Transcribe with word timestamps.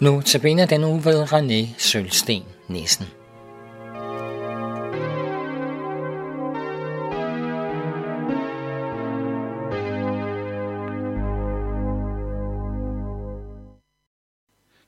Nu 0.00 0.20
tabiner 0.20 0.66
den 0.66 0.84
uge 0.84 1.04
ved 1.04 1.32
René 1.32 1.78
Sølsten 1.78 2.42
Nissen. 2.68 3.06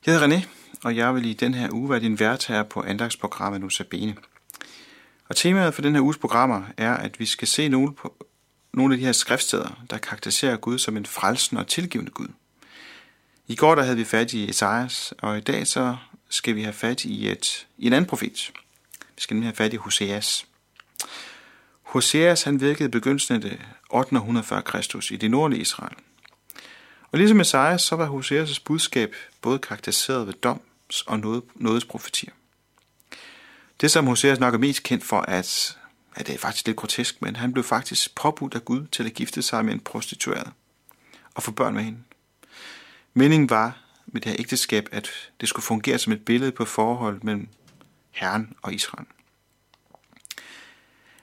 Jeg 0.05 0.13
hedder 0.13 0.27
René, 0.27 0.47
og 0.83 0.95
jeg 0.95 1.15
vil 1.15 1.25
i 1.25 1.33
den 1.33 1.53
her 1.53 1.69
uge 1.71 1.89
være 1.89 1.99
din 1.99 2.19
vært 2.19 2.47
her 2.47 2.63
på 2.63 2.81
andagsprogrammet 2.81 3.61
Nusabene. 3.61 4.15
Og 5.29 5.35
temaet 5.35 5.73
for 5.73 5.81
den 5.81 5.95
her 5.95 6.01
uges 6.01 6.17
programmer 6.17 6.61
er, 6.77 6.93
at 6.93 7.19
vi 7.19 7.25
skal 7.25 7.47
se 7.47 7.69
nogle, 7.69 7.93
på, 7.93 8.25
nogle 8.73 8.93
af 8.93 8.99
de 8.99 9.05
her 9.05 9.11
skriftsteder, 9.11 9.83
der 9.89 9.97
karakteriserer 9.97 10.57
Gud 10.57 10.77
som 10.77 10.97
en 10.97 11.05
frelsen 11.05 11.57
og 11.57 11.67
tilgivende 11.67 12.11
Gud. 12.11 12.27
I 13.47 13.55
går 13.55 13.75
der 13.75 13.83
havde 13.83 13.97
vi 13.97 14.03
fat 14.03 14.33
i 14.33 14.49
Esajas, 14.49 15.13
og 15.17 15.37
i 15.37 15.41
dag 15.41 15.67
så 15.67 15.95
skal 16.29 16.55
vi 16.55 16.61
have 16.63 16.73
fat 16.73 17.05
i, 17.05 17.29
et, 17.29 17.67
i 17.77 17.87
en 17.87 17.93
anden 17.93 18.09
profet. 18.09 18.51
Vi 19.15 19.21
skal 19.21 19.33
nemlig 19.33 19.47
have 19.47 19.55
fat 19.55 19.73
i 19.73 19.75
Hoseas. 19.75 20.45
Hoseas 21.81 22.43
han 22.43 22.61
virkede 22.61 22.89
i 22.89 22.91
begyndelsen 22.91 23.35
af 23.35 23.41
det 23.41 23.61
800 23.89 24.47
før 24.47 24.61
Kristus 24.61 25.11
i 25.11 25.15
det 25.15 25.31
nordlige 25.31 25.61
Israel. 25.61 25.95
Og 27.11 27.19
ligesom 27.19 27.39
Esajas, 27.39 27.81
så 27.81 27.95
var 27.95 28.07
Hoseas' 28.07 28.61
budskab 28.65 29.15
både 29.41 29.59
karakteriseret 29.59 30.27
ved 30.27 30.33
doms 30.33 31.01
og 31.01 31.43
nådes 31.55 31.85
profetier. 31.85 32.31
Det, 33.81 33.91
som 33.91 34.07
Hoseas 34.07 34.39
nok 34.39 34.53
er 34.53 34.57
mest 34.57 34.83
kendt 34.83 35.03
for, 35.03 35.21
at, 35.21 35.77
at 36.15 36.27
det 36.27 36.35
er 36.35 36.39
faktisk 36.39 36.65
lidt 36.65 36.77
grotesk, 36.77 37.21
men 37.21 37.35
han 37.35 37.53
blev 37.53 37.63
faktisk 37.63 38.15
påbudt 38.15 38.55
af 38.55 38.65
Gud 38.65 38.87
til 38.87 39.05
at 39.05 39.13
gifte 39.13 39.41
sig 39.41 39.65
med 39.65 39.73
en 39.73 39.79
prostitueret 39.79 40.51
og 41.35 41.43
få 41.43 41.51
børn 41.51 41.73
med 41.73 41.83
hende. 41.83 41.99
Meningen 43.13 43.49
var 43.49 43.79
med 44.05 44.21
det 44.21 44.31
her 44.31 44.39
ægteskab, 44.39 44.89
at 44.91 45.09
det 45.41 45.49
skulle 45.49 45.63
fungere 45.63 45.97
som 45.99 46.13
et 46.13 46.25
billede 46.25 46.51
på 46.51 46.65
forhold 46.65 47.21
mellem 47.23 47.47
Herren 48.11 48.55
og 48.61 48.73
Israel. 48.73 49.05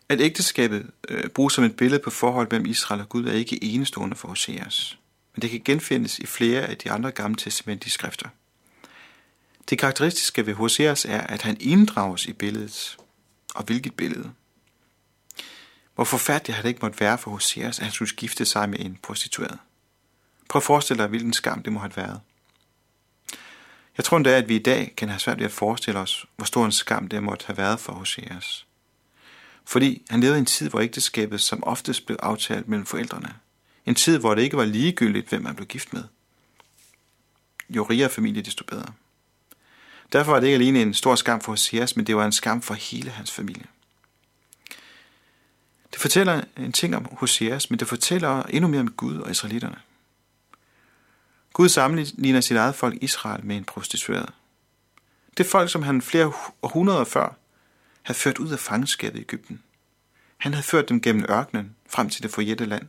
At 0.08 0.20
ægteskabet 0.20 0.90
øh, 1.08 1.28
bruges 1.28 1.54
som 1.54 1.64
et 1.64 1.76
billede 1.76 2.02
på 2.02 2.10
forhold 2.10 2.48
mellem 2.50 2.66
Israel 2.66 3.00
og 3.00 3.08
Gud 3.08 3.26
er 3.26 3.32
ikke 3.32 3.64
enestående 3.64 4.16
for 4.16 4.28
Hoseas, 4.28 4.98
men 5.34 5.42
det 5.42 5.50
kan 5.50 5.62
genfindes 5.64 6.18
i 6.18 6.26
flere 6.26 6.62
af 6.62 6.76
de 6.76 6.90
andre 6.90 7.10
gamle 7.10 7.36
testamentlige 7.36 7.92
skrifter. 7.92 8.28
Det 9.70 9.78
karakteristiske 9.78 10.46
ved 10.46 10.54
Hoseas 10.54 11.04
er, 11.04 11.20
at 11.20 11.42
han 11.42 11.56
inddrages 11.60 12.26
i 12.26 12.32
billedet. 12.32 12.96
Og 13.54 13.64
hvilket 13.64 13.94
billede? 13.94 14.30
Hvor 15.94 16.04
forfærdeligt 16.04 16.56
har 16.56 16.62
det 16.62 16.68
ikke 16.68 16.80
måtte 16.82 17.00
være 17.00 17.18
for 17.18 17.30
Hoseas, 17.30 17.78
at 17.78 17.84
han 17.84 17.92
skulle 17.92 18.08
skifte 18.08 18.44
sig 18.44 18.68
med 18.68 18.78
en 18.78 18.98
prostitueret. 19.02 19.58
Prøv 20.50 20.58
at 20.58 20.64
forestille 20.64 21.02
dig, 21.02 21.08
hvilken 21.08 21.32
skam 21.32 21.62
det 21.62 21.72
må 21.72 21.80
have 21.80 21.96
været. 21.96 22.20
Jeg 23.96 24.04
tror 24.04 24.16
endda, 24.16 24.36
at 24.36 24.48
vi 24.48 24.56
i 24.56 24.62
dag 24.62 24.94
kan 24.96 25.08
have 25.08 25.18
svært 25.18 25.38
ved 25.38 25.44
at 25.44 25.52
forestille 25.52 26.00
os, 26.00 26.26
hvor 26.36 26.44
stor 26.44 26.64
en 26.64 26.72
skam 26.72 27.08
det 27.08 27.22
måtte 27.22 27.46
have 27.46 27.56
været 27.56 27.80
for 27.80 27.92
Hoseas. 27.92 28.66
Fordi 29.64 30.02
han 30.10 30.20
levede 30.20 30.36
i 30.36 30.40
en 30.40 30.46
tid, 30.46 30.70
hvor 30.70 30.80
ægteskabet 30.80 31.40
som 31.40 31.64
oftest 31.64 32.06
blev 32.06 32.18
aftalt 32.22 32.68
mellem 32.68 32.86
forældrene. 32.86 33.34
En 33.86 33.94
tid, 33.94 34.18
hvor 34.18 34.34
det 34.34 34.42
ikke 34.42 34.56
var 34.56 34.64
ligegyldigt, 34.64 35.28
hvem 35.28 35.42
man 35.42 35.54
blev 35.54 35.66
gift 35.66 35.92
med. 35.92 36.04
Jo 37.68 37.82
rigere 37.82 38.10
familie, 38.10 38.42
desto 38.42 38.64
bedre. 38.64 38.92
Derfor 40.12 40.32
var 40.32 40.40
det 40.40 40.46
ikke 40.46 40.54
alene 40.54 40.82
en 40.82 40.94
stor 40.94 41.14
skam 41.14 41.40
for 41.40 41.52
Hoseas, 41.52 41.96
men 41.96 42.06
det 42.06 42.16
var 42.16 42.26
en 42.26 42.32
skam 42.32 42.62
for 42.62 42.74
hele 42.74 43.10
hans 43.10 43.30
familie. 43.30 43.66
Det 45.92 46.00
fortæller 46.00 46.40
en 46.56 46.72
ting 46.72 46.96
om 46.96 47.08
Hoseas, 47.12 47.70
men 47.70 47.78
det 47.78 47.88
fortæller 47.88 48.42
endnu 48.42 48.68
mere 48.68 48.80
om 48.80 48.92
Gud 48.92 49.18
og 49.18 49.30
israelitterne. 49.30 49.76
Gud 51.52 51.68
sammenligner 51.68 52.40
sit 52.40 52.56
eget 52.56 52.74
folk 52.74 52.98
Israel 53.00 53.44
med 53.44 53.56
en 53.56 53.64
prostitueret. 53.64 54.32
Det 55.36 55.46
folk, 55.46 55.70
som 55.70 55.82
han 55.82 56.02
flere 56.02 56.32
århundreder 56.62 57.04
før 57.04 57.36
havde 58.02 58.18
ført 58.18 58.38
ud 58.38 58.48
af 58.48 58.58
fangenskabet 58.58 59.18
i 59.18 59.22
Ægypten. 59.22 59.62
Han 60.36 60.54
havde 60.54 60.66
ført 60.66 60.88
dem 60.88 61.00
gennem 61.00 61.26
ørkenen 61.30 61.76
frem 61.88 62.10
til 62.10 62.22
det 62.22 62.30
forjætte 62.30 62.64
land, 62.64 62.88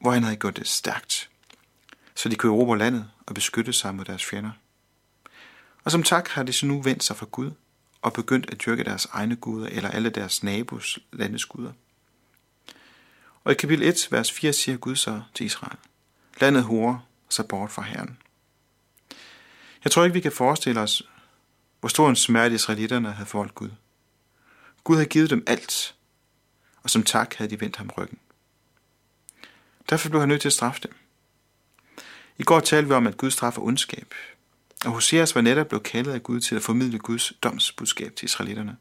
hvor 0.00 0.10
han 0.10 0.22
havde 0.22 0.36
gjort 0.36 0.56
det 0.56 0.68
stærkt, 0.68 1.30
så 2.14 2.28
de 2.28 2.36
kunne 2.36 2.52
erobre 2.52 2.78
landet 2.78 3.10
og 3.26 3.34
beskytte 3.34 3.72
sig 3.72 3.94
mod 3.94 4.04
deres 4.04 4.24
fjender. 4.24 4.50
Og 5.84 5.92
som 5.92 6.02
tak 6.02 6.28
har 6.28 6.42
de 6.42 6.52
så 6.52 6.66
nu 6.66 6.82
vendt 6.82 7.04
sig 7.04 7.16
fra 7.16 7.26
Gud 7.30 7.50
og 8.02 8.12
begyndt 8.12 8.50
at 8.50 8.60
dyrke 8.66 8.84
deres 8.84 9.06
egne 9.12 9.36
guder 9.36 9.66
eller 9.66 9.90
alle 9.90 10.10
deres 10.10 10.42
nabos 10.42 10.98
landes 11.12 11.44
guder. 11.44 11.72
Og 13.44 13.52
i 13.52 13.54
kapitel 13.54 13.88
1, 13.88 14.08
vers 14.10 14.32
4 14.32 14.52
siger 14.52 14.76
Gud 14.76 14.96
så 14.96 15.22
til 15.34 15.46
Israel, 15.46 15.78
Landet 16.40 16.64
hurer 16.64 16.98
sig 17.28 17.48
bort 17.48 17.70
fra 17.70 17.82
Herren. 17.82 18.18
Jeg 19.84 19.92
tror 19.92 20.04
ikke, 20.04 20.14
vi 20.14 20.20
kan 20.20 20.32
forestille 20.32 20.80
os, 20.80 21.02
hvor 21.80 21.88
stor 21.88 22.08
en 22.08 22.16
smerte 22.16 22.54
israelitterne 22.54 23.12
havde 23.12 23.28
forholdt 23.28 23.54
Gud. 23.54 23.70
Gud 24.84 24.96
havde 24.96 25.08
givet 25.08 25.30
dem 25.30 25.44
alt, 25.46 25.94
og 26.82 26.90
som 26.90 27.02
tak 27.02 27.34
havde 27.34 27.50
de 27.50 27.60
vendt 27.60 27.76
ham 27.76 27.90
ryggen. 27.98 28.18
Derfor 29.88 30.08
blev 30.08 30.20
han 30.20 30.28
nødt 30.28 30.40
til 30.40 30.48
at 30.48 30.52
straffe 30.52 30.80
dem. 30.82 30.94
I 32.38 32.42
går 32.42 32.60
talte 32.60 32.88
vi 32.88 32.94
om, 32.94 33.06
at 33.06 33.16
Gud 33.16 33.30
straffer 33.30 33.62
ondskab, 33.62 34.14
og 34.84 34.90
Hoseas 34.90 35.34
var 35.34 35.40
netop 35.40 35.68
blevet 35.68 35.82
kaldet 35.82 36.12
af 36.12 36.22
Gud 36.22 36.40
til 36.40 36.56
at 36.56 36.62
formidle 36.62 36.98
Guds 36.98 37.32
domsbudskab 37.42 38.16
til 38.16 38.24
israelitterne, 38.24 38.76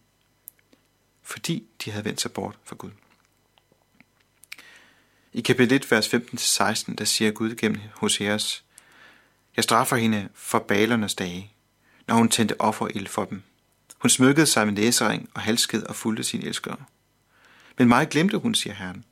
fordi 1.24 1.68
de 1.86 1.92
havde 1.92 2.06
vendt 2.06 2.22
sig 2.22 2.32
bort 2.32 2.58
fra 2.64 2.76
Gud. 2.76 2.92
I 5.38 5.42
kapitel 5.42 5.76
1, 5.76 5.92
vers 5.92 6.14
15-16, 6.14 6.96
der 6.96 7.06
siger 7.06 7.32
Gud 7.32 7.56
gennem 7.56 7.82
Hoseas, 7.94 8.64
Jeg 9.56 9.64
straffer 9.64 9.96
hende 9.96 10.30
for 10.34 10.60
balernes 10.60 11.16
dage, 11.16 11.52
når 12.08 12.16
hun 12.16 12.30
tændte 12.30 12.62
offerild 12.62 13.08
for 13.08 13.26
dem. 13.26 13.44
Hun 13.98 14.10
smykkede 14.10 14.46
sig 14.46 14.66
med 14.66 14.74
næsering 14.74 15.30
og 15.34 15.42
halsked 15.42 15.84
og 15.84 15.96
fulgte 15.96 16.24
sin 16.24 16.42
elskere. 16.42 16.78
Men 17.78 17.88
mig 17.88 18.10
glemte 18.10 18.38
hun, 18.38 18.56
siger 18.56 18.74
Herren. 18.74 19.06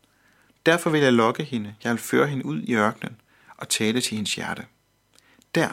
Derfor 0.66 0.90
vil 0.90 1.02
jeg 1.02 1.14
lokke 1.14 1.44
hende, 1.44 1.76
jeg 1.84 1.92
vil 1.92 2.00
føre 2.02 2.28
hende 2.28 2.46
ud 2.46 2.62
i 2.62 2.76
ørkenen 2.76 3.22
og 3.58 3.70
tale 3.70 4.02
til 4.02 4.16
hendes 4.16 4.36
hjerte. 4.36 4.66
Der 5.56 5.70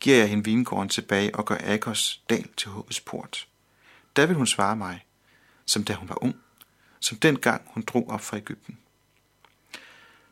giver 0.00 0.16
jeg 0.16 0.28
hende 0.28 0.44
vingården 0.44 0.88
tilbage 0.88 1.34
og 1.34 1.44
gør 1.44 1.58
Akos 1.64 2.22
dal 2.30 2.48
til 2.56 2.70
håbets 2.70 3.00
port. 3.00 3.48
Der 4.16 4.26
vil 4.26 4.36
hun 4.36 4.46
svare 4.46 4.76
mig, 4.76 5.04
som 5.66 5.84
da 5.84 5.94
hun 5.94 6.08
var 6.08 6.24
ung, 6.24 6.36
som 7.00 7.18
dengang 7.18 7.62
hun 7.66 7.82
drog 7.86 8.10
op 8.10 8.20
fra 8.20 8.36
Ægypten. 8.36 8.78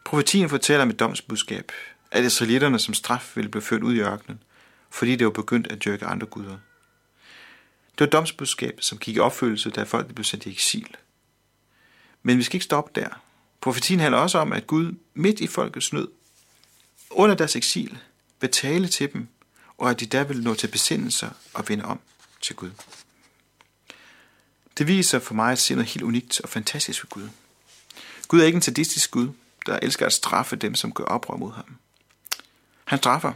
Profetien 0.05 0.49
fortæller 0.49 0.85
med 0.85 0.95
domsbudskab, 0.95 1.73
at 2.11 2.25
israelitterne 2.25 2.79
som 2.79 2.95
straf 2.95 3.33
ville 3.37 3.51
blive 3.51 3.63
ført 3.63 3.83
ud 3.83 3.95
i 3.95 4.01
ørkenen, 4.01 4.43
fordi 4.91 5.17
det 5.17 5.25
var 5.25 5.33
begyndt 5.33 5.67
at 5.67 5.85
dyrke 5.85 6.07
andre 6.07 6.27
guder. 6.27 6.59
Det 7.99 8.01
var 8.01 8.07
domsbudskab, 8.07 8.79
som 8.81 8.99
gik 8.99 9.17
i 9.17 9.21
opfyldelse, 9.21 9.71
da 9.71 9.83
folk 9.83 10.15
blev 10.15 10.25
sendt 10.25 10.47
i 10.47 10.51
eksil. 10.51 10.97
Men 12.23 12.39
vi 12.39 12.43
skal 12.43 12.57
ikke 12.57 12.65
stoppe 12.65 13.01
der. 13.01 13.09
Profetien 13.61 14.01
handler 14.01 14.19
også 14.19 14.39
om, 14.39 14.53
at 14.53 14.67
Gud 14.67 14.95
midt 15.15 15.41
i 15.41 15.47
folkets 15.47 15.93
nød, 15.93 16.09
under 17.11 17.37
deres 17.37 17.57
eksil, 17.57 17.99
vil 18.41 18.51
tale 18.51 18.89
til 18.89 19.13
dem, 19.13 19.29
og 19.79 19.91
at 19.91 20.01
de 20.01 20.07
der 20.07 20.25
vil 20.25 20.43
nå 20.43 20.55
til 20.55 20.67
besindelser 20.67 21.31
og 21.55 21.69
vende 21.69 21.85
om 21.85 22.01
til 22.41 22.57
Gud. 22.57 22.71
Det 24.79 24.87
viser 24.87 25.19
for 25.19 25.35
mig 25.35 25.53
at 25.53 25.59
se 25.59 25.75
noget 25.75 25.89
helt 25.89 26.03
unikt 26.03 26.41
og 26.41 26.49
fantastisk 26.49 27.05
ved 27.05 27.09
Gud. 27.09 27.29
Gud 28.29 28.41
er 28.41 28.45
ikke 28.45 28.57
en 28.57 28.63
sadistisk 28.63 29.11
Gud, 29.11 29.29
der 29.67 29.79
elsker 29.83 30.07
at 30.07 30.13
straffe 30.13 30.57
dem, 30.57 30.75
som 30.75 30.93
gør 30.93 31.05
oprør 31.05 31.37
mod 31.37 31.53
ham. 31.53 31.77
Han 32.85 32.99
straffer, 32.99 33.33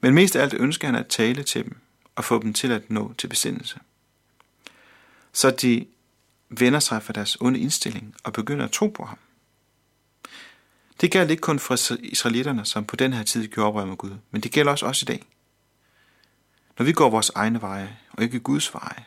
men 0.00 0.14
mest 0.14 0.36
af 0.36 0.42
alt 0.42 0.54
ønsker 0.54 0.88
han 0.88 0.94
at 0.94 1.06
tale 1.06 1.42
til 1.42 1.64
dem 1.64 1.76
og 2.14 2.24
få 2.24 2.42
dem 2.42 2.52
til 2.52 2.72
at 2.72 2.90
nå 2.90 3.12
til 3.18 3.28
besindelse. 3.28 3.80
Så 5.32 5.50
de 5.50 5.86
vender 6.48 6.80
sig 6.80 7.02
fra 7.02 7.12
deres 7.12 7.36
onde 7.40 7.60
indstilling 7.60 8.14
og 8.24 8.32
begynder 8.32 8.64
at 8.64 8.72
tro 8.72 8.88
på 8.88 9.04
ham. 9.04 9.18
Det 11.00 11.10
gælder 11.10 11.30
ikke 11.30 11.40
kun 11.40 11.58
for 11.58 11.96
israelitterne, 11.98 12.64
som 12.64 12.84
på 12.84 12.96
den 12.96 13.12
her 13.12 13.22
tid 13.22 13.48
gjorde 13.48 13.68
oprør 13.68 13.84
mod 13.84 13.96
Gud, 13.96 14.16
men 14.30 14.40
det 14.40 14.52
gælder 14.52 14.72
også 14.72 14.86
os 14.86 15.02
i 15.02 15.04
dag. 15.04 15.24
Når 16.78 16.84
vi 16.84 16.92
går 16.92 17.10
vores 17.10 17.30
egne 17.34 17.60
veje, 17.60 17.96
og 18.10 18.22
ikke 18.22 18.40
Guds 18.40 18.74
veje, 18.74 19.04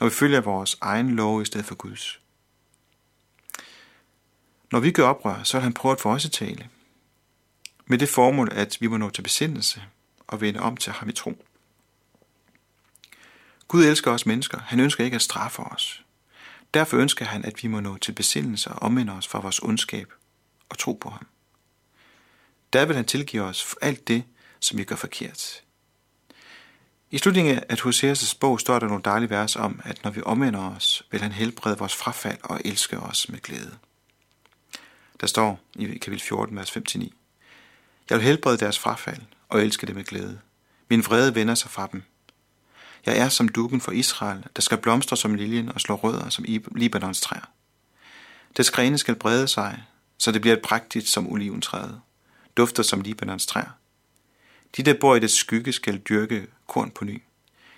når 0.00 0.06
vi 0.06 0.14
følger 0.14 0.40
vores 0.40 0.78
egen 0.80 1.16
lov 1.16 1.42
i 1.42 1.44
stedet 1.44 1.66
for 1.66 1.74
Guds, 1.74 2.20
når 4.72 4.80
vi 4.80 4.90
gør 4.90 5.08
oprør, 5.08 5.42
så 5.42 5.56
vil 5.56 5.62
han 5.62 5.72
prøve 5.72 5.92
at 5.92 6.00
få 6.00 6.10
os 6.10 6.24
at 6.24 6.32
tale. 6.32 6.68
Med 7.86 7.98
det 7.98 8.08
formål, 8.08 8.48
at 8.52 8.76
vi 8.80 8.86
må 8.86 8.96
nå 8.96 9.10
til 9.10 9.22
besindelse 9.22 9.82
og 10.26 10.40
vende 10.40 10.60
om 10.60 10.76
til 10.76 10.92
ham 10.92 11.08
i 11.08 11.12
tro. 11.12 11.44
Gud 13.68 13.84
elsker 13.84 14.10
os 14.10 14.26
mennesker. 14.26 14.58
Han 14.58 14.80
ønsker 14.80 15.04
ikke 15.04 15.14
at 15.14 15.22
straffe 15.22 15.62
os. 15.62 16.04
Derfor 16.74 16.96
ønsker 16.96 17.24
han, 17.24 17.44
at 17.44 17.62
vi 17.62 17.68
må 17.68 17.80
nå 17.80 17.96
til 17.96 18.12
besindelse 18.12 18.70
og 18.70 18.82
omvende 18.82 19.12
os 19.12 19.28
fra 19.28 19.40
vores 19.40 19.58
ondskab 19.58 20.12
og 20.68 20.78
tro 20.78 20.92
på 20.92 21.10
ham. 21.10 21.26
Der 22.72 22.84
vil 22.84 22.96
han 22.96 23.04
tilgive 23.04 23.42
os 23.42 23.64
for 23.64 23.76
alt 23.82 24.08
det, 24.08 24.24
som 24.60 24.78
vi 24.78 24.84
gør 24.84 24.96
forkert. 24.96 25.62
I 27.10 27.18
slutningen 27.18 27.60
af 27.68 27.80
Hoseas' 27.86 28.38
bog 28.40 28.60
står 28.60 28.78
der 28.78 28.86
nogle 28.86 29.02
dejlige 29.04 29.30
vers 29.30 29.56
om, 29.56 29.80
at 29.84 30.04
når 30.04 30.10
vi 30.10 30.22
omvender 30.26 30.76
os, 30.76 31.06
vil 31.10 31.20
han 31.20 31.32
helbrede 31.32 31.78
vores 31.78 31.94
frafald 31.94 32.38
og 32.42 32.60
elske 32.64 32.98
os 32.98 33.28
med 33.28 33.38
glæde. 33.38 33.78
Der 35.20 35.26
står 35.26 35.60
i 35.74 35.84
kapitel 35.84 36.20
14, 36.20 36.56
vers 36.56 36.76
5-9. 36.76 37.10
Jeg 38.10 38.18
vil 38.18 38.26
helbrede 38.26 38.58
deres 38.58 38.78
frafald 38.78 39.22
og 39.48 39.62
elske 39.62 39.86
dem 39.86 39.96
med 39.96 40.04
glæde. 40.04 40.40
Min 40.88 41.04
vrede 41.04 41.34
vender 41.34 41.54
sig 41.54 41.70
fra 41.70 41.88
dem. 41.92 42.02
Jeg 43.06 43.18
er 43.18 43.28
som 43.28 43.48
dukken 43.48 43.80
for 43.80 43.92
Israel, 43.92 44.44
der 44.56 44.62
skal 44.62 44.78
blomstre 44.78 45.16
som 45.16 45.34
liljen 45.34 45.72
og 45.72 45.80
slå 45.80 45.94
rødder 45.94 46.28
som 46.28 46.44
Libanons 46.76 47.20
træer. 47.20 47.50
Dets 48.56 48.70
grene 48.70 48.98
skal 48.98 49.14
brede 49.14 49.48
sig, 49.48 49.84
så 50.18 50.32
det 50.32 50.40
bliver 50.40 50.56
et 50.56 50.62
prægtigt 50.62 51.08
som 51.08 51.32
oliventræet, 51.32 52.00
dufter 52.56 52.82
som 52.82 53.00
Libanons 53.00 53.46
træer. 53.46 53.78
De, 54.76 54.82
der 54.82 54.94
bor 55.00 55.14
i 55.14 55.20
det 55.20 55.30
skygge, 55.30 55.72
skal 55.72 55.98
dyrke 55.98 56.46
korn 56.66 56.90
på 56.90 57.04
ny. 57.04 57.22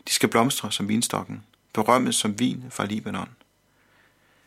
De 0.09 0.13
skal 0.13 0.29
blomstre 0.29 0.73
som 0.73 0.89
vinstokken, 0.89 1.45
berømmes 1.73 2.17
som 2.17 2.39
vin 2.39 2.65
fra 2.71 2.85
Libanon. 2.85 3.29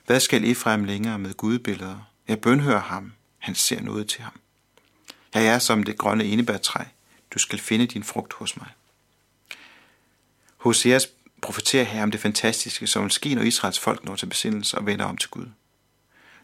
Hvad 0.06 0.20
skal 0.20 0.52
Efraim 0.52 0.84
længere 0.84 1.20
med 1.20 1.34
gudbilleder? 1.34 2.13
Jeg 2.28 2.42
bønhører 2.42 2.82
ham, 2.82 3.14
han 3.38 3.56
ser 3.56 3.82
noget 3.82 4.10
til 4.10 4.22
ham. 4.22 4.40
Jeg 5.34 5.46
er 5.46 5.60
som 5.60 5.84
det 5.84 5.98
grønne 5.98 6.24
enebærtræ, 6.24 6.84
du 7.34 7.40
skal 7.40 7.60
finde 7.60 7.88
din 7.88 8.04
frugt 8.04 8.34
hos 8.34 8.58
mig. 8.58 8.68
Hoseas 10.58 11.10
profeterer 11.42 11.84
her 11.84 12.04
om 12.04 12.12
det 12.12 12.20
fantastiske, 12.20 12.88
som 12.88 13.04
vil 13.04 13.12
ske, 13.12 13.36
når 13.36 13.42
Israels 13.42 13.80
folk 13.80 14.04
når 14.04 14.16
til 14.16 14.26
besindelse 14.26 14.78
og 14.78 14.86
vender 14.86 15.06
om 15.06 15.18
til 15.18 15.30
Gud. 15.30 15.46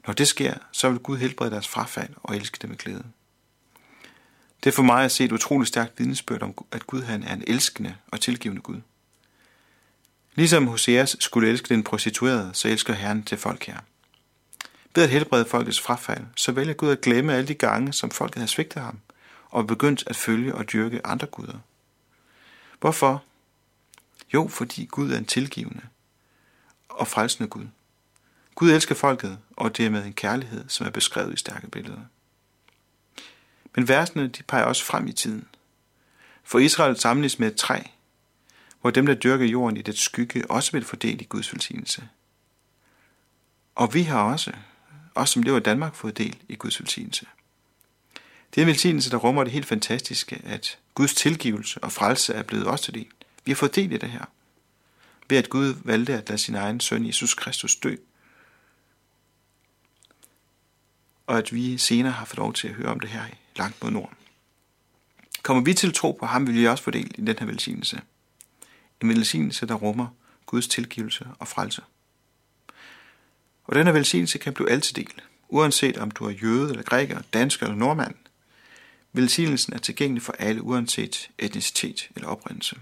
Når 0.07 0.13
det 0.13 0.27
sker, 0.27 0.53
så 0.71 0.89
vil 0.89 0.99
Gud 0.99 1.17
helbrede 1.17 1.51
deres 1.51 1.67
frafald 1.67 2.13
og 2.23 2.35
elske 2.35 2.57
dem 2.61 2.69
med 2.69 2.77
glæde. 2.77 3.03
Det 4.63 4.69
er 4.69 4.75
for 4.75 4.83
mig 4.83 5.05
at 5.05 5.11
se 5.11 5.25
et 5.25 5.31
utroligt 5.31 5.67
stærkt 5.67 5.99
vidnesbyrd 5.99 6.41
om, 6.41 6.53
at 6.71 6.87
Gud 6.87 7.01
han 7.01 7.23
er 7.23 7.33
en 7.33 7.43
elskende 7.47 7.95
og 8.07 8.21
tilgivende 8.21 8.61
Gud. 8.61 8.81
Ligesom 10.35 10.67
Hoseas 10.67 11.17
skulle 11.19 11.49
elske 11.49 11.73
den 11.73 11.83
prostituerede, 11.83 12.49
så 12.53 12.67
elsker 12.67 12.93
Herren 12.93 13.23
til 13.23 13.37
folk 13.37 13.63
her. 13.63 13.79
Ved 14.95 15.03
at 15.03 15.09
helbrede 15.09 15.45
folkets 15.45 15.81
frafald, 15.81 16.25
så 16.35 16.51
vælger 16.51 16.73
Gud 16.73 16.89
at 16.89 17.01
glemme 17.01 17.33
alle 17.33 17.47
de 17.47 17.53
gange, 17.53 17.93
som 17.93 18.11
folket 18.11 18.39
har 18.39 18.47
svigtet 18.47 18.81
ham, 18.81 18.99
og 19.49 19.67
begyndt 19.67 20.03
at 20.07 20.15
følge 20.15 20.55
og 20.55 20.71
dyrke 20.71 21.07
andre 21.07 21.27
guder. 21.27 21.59
Hvorfor? 22.79 23.23
Jo, 24.33 24.47
fordi 24.47 24.85
Gud 24.85 25.11
er 25.11 25.17
en 25.17 25.25
tilgivende 25.25 25.81
og 26.89 27.07
frelsende 27.07 27.49
Gud. 27.49 27.67
Gud 28.55 28.71
elsker 28.71 28.95
folket, 28.95 29.37
og 29.51 29.77
det 29.77 29.85
er 29.85 29.89
med 29.89 30.05
en 30.05 30.13
kærlighed, 30.13 30.65
som 30.67 30.85
er 30.85 30.91
beskrevet 30.91 31.33
i 31.33 31.37
stærke 31.37 31.67
billeder. 31.67 32.01
Men 33.75 33.87
versene 33.87 34.27
de 34.27 34.43
peger 34.43 34.63
også 34.63 34.85
frem 34.85 35.07
i 35.07 35.11
tiden. 35.11 35.47
For 36.43 36.59
Israel 36.59 36.97
samles 36.97 37.39
med 37.39 37.47
et 37.47 37.55
træ, 37.55 37.81
hvor 38.81 38.89
dem, 38.89 39.05
der 39.05 39.13
dyrker 39.13 39.45
jorden 39.45 39.77
i 39.77 39.81
det 39.81 39.97
skygge, 39.97 40.51
også 40.51 40.71
vil 40.71 40.85
fordele 40.85 41.21
i 41.21 41.23
Guds 41.23 41.53
velsignelse. 41.53 42.09
Og 43.75 43.93
vi 43.93 44.03
har 44.03 44.23
også, 44.23 44.53
os 45.19 45.29
som 45.29 45.43
lever 45.43 45.57
i 45.57 45.63
Danmark, 45.63 45.95
fået 45.95 46.17
del 46.17 46.37
i 46.49 46.55
Guds 46.55 46.79
velsignelse. 46.79 47.25
Det 48.55 48.61
er 48.61 48.65
en 48.65 48.67
velsignelse, 48.67 49.09
der 49.09 49.17
rummer 49.17 49.43
det 49.43 49.53
helt 49.53 49.65
fantastiske, 49.65 50.41
at 50.43 50.77
Guds 50.93 51.13
tilgivelse 51.13 51.83
og 51.83 51.91
frelse 51.91 52.33
er 52.33 52.43
blevet 52.43 52.67
os 52.67 52.81
til 52.81 52.93
del. 52.93 53.07
Vi 53.45 53.51
har 53.51 53.55
fået 53.55 53.75
del 53.75 53.91
i 53.91 53.97
det 53.97 54.09
her. 54.09 54.25
Ved 55.29 55.37
at 55.37 55.49
Gud 55.49 55.75
valgte 55.83 56.13
at 56.13 56.29
lade 56.29 56.39
sin 56.39 56.55
egen 56.55 56.79
søn 56.79 57.07
Jesus 57.07 57.33
Kristus 57.33 57.75
dø. 57.75 57.95
Og 61.27 61.37
at 61.37 61.53
vi 61.53 61.77
senere 61.77 62.11
har 62.11 62.25
fået 62.25 62.37
lov 62.37 62.53
til 62.53 62.67
at 62.67 62.73
høre 62.73 62.87
om 62.87 62.99
det 62.99 63.09
her 63.09 63.23
langt 63.55 63.83
mod 63.83 63.91
nord. 63.91 64.13
Kommer 65.43 65.63
vi 65.63 65.73
til 65.73 65.87
at 65.87 65.93
tro 65.93 66.11
på 66.11 66.25
ham, 66.25 66.47
vil 66.47 66.55
vi 66.55 66.67
også 66.67 66.83
få 66.83 66.91
del 66.91 67.11
i 67.15 67.21
den 67.21 67.35
her 67.39 67.45
velsignelse. 67.45 68.01
En 69.01 69.09
velsignelse, 69.09 69.65
der 69.65 69.75
rummer 69.75 70.07
Guds 70.45 70.67
tilgivelse 70.67 71.27
og 71.39 71.47
frelse. 71.47 71.81
Og 73.69 73.75
denne 73.75 73.93
velsignelse 73.93 74.37
kan 74.37 74.53
blive 74.53 74.69
altid 74.69 74.93
del, 74.93 75.21
uanset 75.49 75.97
om 75.97 76.11
du 76.11 76.25
er 76.25 76.29
jøde 76.29 76.69
eller 76.69 76.83
græker, 76.83 77.21
dansker 77.33 77.65
eller 77.65 77.77
nordmand. 77.77 78.15
Velsignelsen 79.13 79.73
er 79.73 79.77
tilgængelig 79.77 80.23
for 80.23 80.33
alle, 80.39 80.61
uanset 80.61 81.29
etnicitet 81.37 82.09
eller 82.15 82.29
oprindelse. 82.29 82.75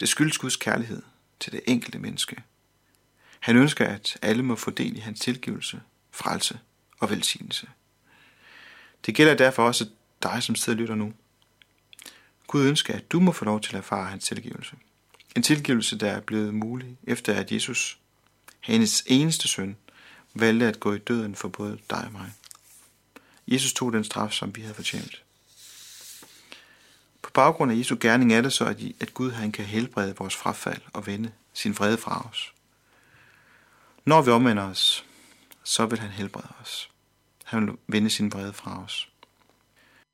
Det 0.00 0.08
skyldes 0.08 0.38
Guds 0.38 0.56
kærlighed 0.56 1.02
til 1.40 1.52
det 1.52 1.60
enkelte 1.66 1.98
menneske. 1.98 2.42
Han 3.40 3.56
ønsker, 3.56 3.86
at 3.86 4.18
alle 4.22 4.42
må 4.42 4.56
få 4.56 4.70
del 4.70 4.96
i 4.96 5.00
hans 5.00 5.20
tilgivelse, 5.20 5.80
frelse 6.10 6.58
og 6.98 7.10
velsignelse. 7.10 7.66
Det 9.06 9.14
gælder 9.14 9.34
derfor 9.34 9.66
også 9.66 9.88
dig, 10.22 10.42
som 10.42 10.54
sidder 10.54 10.76
og 10.76 10.80
lytter 10.80 10.94
nu. 10.94 11.12
Gud 12.46 12.66
ønsker, 12.66 12.94
at 12.94 13.12
du 13.12 13.20
må 13.20 13.32
få 13.32 13.44
lov 13.44 13.60
til 13.60 13.70
at 13.70 13.78
erfare 13.78 14.10
hans 14.10 14.24
tilgivelse. 14.24 14.76
En 15.36 15.42
tilgivelse, 15.42 15.98
der 15.98 16.10
er 16.10 16.20
blevet 16.20 16.54
mulig, 16.54 16.96
efter 17.04 17.34
at 17.34 17.52
Jesus, 17.52 17.98
hendes 18.62 19.02
eneste 19.06 19.48
søn, 19.48 19.76
valgte 20.34 20.66
at 20.66 20.80
gå 20.80 20.94
i 20.94 20.98
døden 20.98 21.34
for 21.34 21.48
både 21.48 21.78
dig 21.90 22.04
og 22.04 22.12
mig. 22.12 22.32
Jesus 23.48 23.72
tog 23.72 23.92
den 23.92 24.04
straf, 24.04 24.32
som 24.32 24.56
vi 24.56 24.60
havde 24.60 24.74
fortjent. 24.74 25.22
På 27.22 27.30
baggrund 27.30 27.72
af 27.72 27.76
Jesu 27.76 27.96
gerning 28.00 28.32
er 28.32 28.40
det 28.40 28.52
så, 28.52 28.92
at 29.00 29.14
Gud 29.14 29.30
han 29.30 29.52
kan 29.52 29.64
helbrede 29.64 30.16
vores 30.16 30.36
frafald 30.36 30.80
og 30.92 31.06
vende 31.06 31.32
sin 31.52 31.78
vrede 31.78 31.98
fra 31.98 32.28
os. 32.30 32.52
Når 34.04 34.22
vi 34.22 34.30
omvender 34.30 34.62
os, 34.62 35.04
så 35.62 35.86
vil 35.86 35.98
han 35.98 36.10
helbrede 36.10 36.52
os. 36.60 36.90
Han 37.44 37.66
vil 37.66 37.76
vende 37.86 38.10
sin 38.10 38.32
vrede 38.32 38.52
fra 38.52 38.84
os. 38.84 39.11